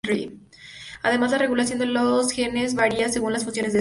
[1.03, 3.69] Además, la regulación de los genes varía según las funciones de estos.